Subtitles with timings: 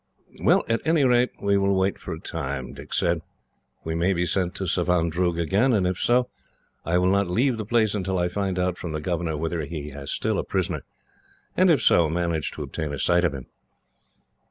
[0.41, 3.21] "Well, at any rate we will wait for a time," Dick said.
[3.83, 6.27] "We may be sent to Savandroog again, and if so,
[6.83, 9.91] I will not leave the place until I find out from the governor whether he
[9.91, 10.81] has still a prisoner;
[11.55, 13.45] and if so, manage to obtain a sight of him."